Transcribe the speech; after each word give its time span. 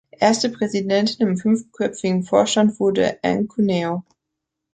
Erste 0.19 0.49
Präsidentin 0.49 1.27
im 1.27 1.37
fünfköpfigen 1.37 2.23
Vorstand 2.23 2.79
wurde 2.79 3.19
Anne 3.23 3.45
Cuneo. 3.45 4.03